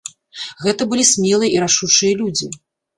Гэта 0.65 0.87
былі 0.95 1.05
смелыя 1.13 1.55
і 1.57 1.63
рашучыя 1.67 2.21
людзі. 2.27 2.55